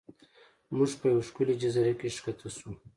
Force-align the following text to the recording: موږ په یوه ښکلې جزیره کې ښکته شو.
موږ 0.75 0.91
په 0.99 1.05
یوه 1.11 1.23
ښکلې 1.27 1.55
جزیره 1.61 1.93
کې 1.99 2.15
ښکته 2.17 2.49
شو. 2.57 2.71